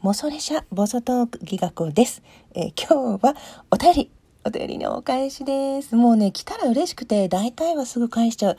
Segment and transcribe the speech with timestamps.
[0.00, 2.22] モソレシャボソトークギガ子です。
[2.54, 3.34] えー今日は
[3.72, 4.10] お便り、
[4.44, 5.96] お便りのお返しです。
[5.96, 8.56] もうね、来たら嬉しくて、大体はすぐ返しちゃう。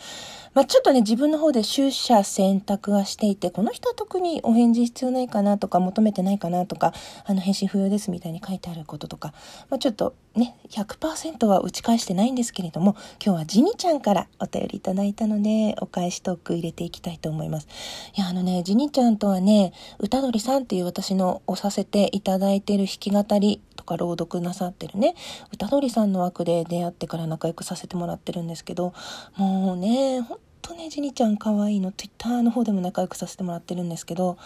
[0.54, 6.94] まあ、ちょっとね、自分の方で取捨選択はしていて、この人は特にお返事必要ないかなとか、求めてないかなとか、
[7.26, 9.34] あの、返信不要ですみたいに書いてあることとか、
[9.70, 17.68] まあ、ちょっとね、100%は打ち返してないんですけれども、今日はジニちゃんからお便りいただいたので、お返しトーク入れていきたいと思います。
[18.16, 25.16] いや、あのね、ジニちゃんとはね、歌鳥さんっていう私の押させていただいている弾き語りとか朗読なさってるね、
[25.54, 28.94] 歌鳥さんの枠で出会ってから仲良くさせてもらってるんですけど、
[29.38, 34.38] もうね、ほんとね、ジニちゃん可愛いの、Twitter の方でも仲良くさせてもらってるんですけど、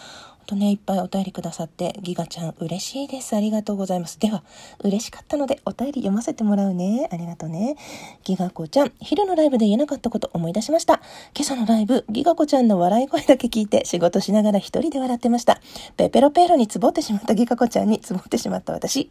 [0.44, 3.34] とね、いっぱいお便りくださって、ギガちゃん嬉しいです。
[3.34, 4.18] ありがとうございます。
[4.20, 4.42] では、
[4.82, 7.08] 嬉しかったのでお便り読ませてもらうね。
[7.10, 7.76] ありがとうね。
[8.24, 11.00] ギガ子ちゃん、昼のライブで言えなかったこと思い出しました。
[11.34, 15.60] 今朝のライブ、ギガ子ちゃんの笑い声だけ聞いて仕事しながら一人で笑ってました。
[15.96, 19.10] ペペロペロにつぼってしまったギガ子ちゃんにつぼってしまった私。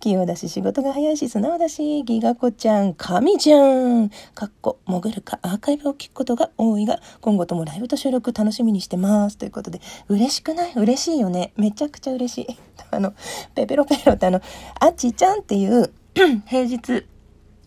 [0.00, 4.10] 器用だし仕事が早いし素直だし、ギガ子ちゃん、神じゃん。
[4.34, 9.38] かっこ、潜るかアーカイブを聞くことが多いが、今後ともライブと収録楽しみにしてます。
[9.38, 10.73] ということで、嬉しくない？
[10.80, 11.52] 嬉しいよね。
[11.56, 12.46] めちゃくちゃ嬉しい。
[12.90, 13.12] あの、
[13.54, 14.40] ペペロペロってあの、
[14.80, 15.92] あちちゃんっていう、
[16.46, 17.06] 平日、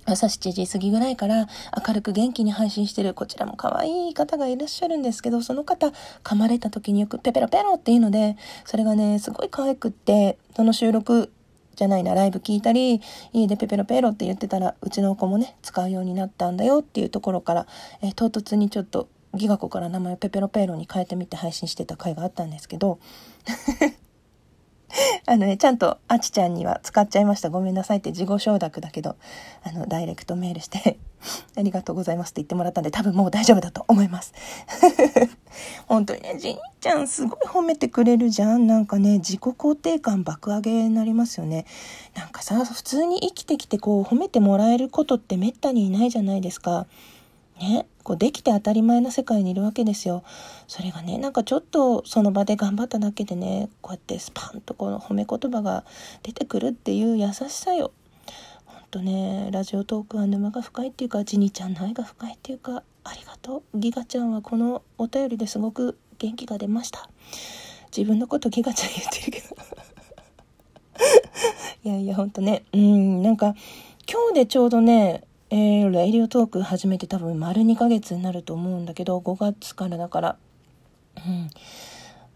[0.06, 1.48] 朝7時過ぎぐらいから
[1.86, 5.92] 明るく元気に配信してるこちらも可愛い方がいらっしゃるんですけど、その方
[6.24, 11.32] 噛まれた時によくペペロペロっていうので、それがね、すごい可愛くって、その収録
[11.76, 13.02] じゃないな、ライブ聞いたり、
[13.34, 17.68] 家でペペロペロって言ってたら、うちの子もね、使うようになったんだよっていうところから、
[18.02, 23.00] え唐突にちょっとギガ子から名前をペペロペロに変えてみて配信してた回があったんですけど、
[25.26, 27.50] あのね、ちゃんとあちちゃんには使っちゃいました。
[27.50, 29.16] ごめんなさいって自己承諾だけど、
[29.64, 30.98] あの、ダイレクトメールして、
[31.58, 34.34] ありがとうございますって言ってもらったんで、多分もう大丈夫だと思います。
[35.88, 38.68] 本当にね、じんちゃんすごい褒めてくれるじゃん。
[38.68, 41.66] なんかね、自己肯定感爆上げになりますよね。
[42.16, 46.88] なんかさ、普通に生きてきてこう、褒めてもらえることってめったにいないじゃないですか。
[47.60, 50.24] ね、こうできて当たり前な世界にいるわけですよ。
[50.68, 55.84] それがね、なんかちょっとその場で頑張っただけでね、こうやってスパンとこの褒め言葉が
[56.24, 57.92] 出てくるっていう優しさよ。
[58.66, 63.80] ほんとね、ラジオトークは沼が深いっていうか、ジニちゃんの愛が深いっていうか、ありがとう。
[63.80, 67.10] ギガちゃんはこのお便りですごく元気が出ました。
[67.96, 69.56] 自分のことギガちゃん言ってるけど。
[71.84, 73.56] いやいや、ほんとね、うん、なんか、
[74.10, 80.38] 今日でちょうどね、えー、レイディオトーク始めて多分丸2ヶ月になると思うんだけど、5月からだから、
[81.26, 81.50] うん。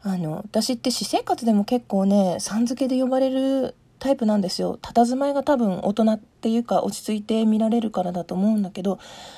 [0.03, 4.79] あの、私って私生活でも結構ね、さん付けで呼ばれるタイプなんですよ。
[4.81, 8.95] 佇まいが多分大人っていうか落ち着いて見られるからだと思うんだけど、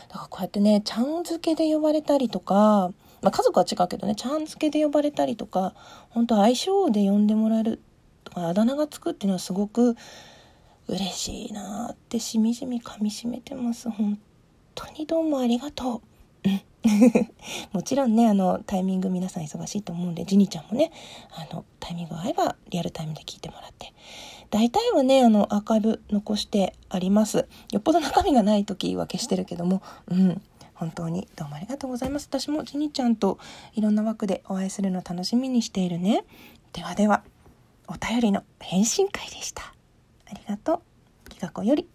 [0.08, 2.92] だからこうやってね、ちゃん付けで呼ばれたりとか、
[3.22, 5.74] まあ家族は違うけどね、ちゃん付けで呼ばれたりとか、
[6.12, 7.82] 本当相性で呼んでもらえる
[8.24, 9.98] とか、あだ名がつくっていうのはすごく
[10.88, 13.90] 嬉しいなーってしみじみ噛みしめてます。
[13.90, 14.20] 本
[14.76, 16.02] 当にどうもありがと
[16.46, 16.50] う。
[16.50, 16.62] うん
[17.72, 20.92] もちろんね、あの、タイミング皆さん忙しいと思うんで、ジニちゃんもね、
[21.32, 23.94] あの、タイミング合えばリアルタイムで聞いてもらって。
[24.50, 27.48] 大体はね、あの、アーカイブ残してあります。
[27.72, 30.42] よっぽど中身がない時は消してるけども、うん。
[30.74, 32.28] 本当にどうもありがとうございます。
[32.30, 33.40] 私もジニちゃんと
[33.74, 36.26] いろんな枠でお会いするの楽しみにしているね。
[36.74, 37.24] ではでは、
[37.88, 39.73] お便りの返信会でした。
[40.34, 40.82] ありがと
[41.26, 41.30] う。
[41.30, 41.88] きがこより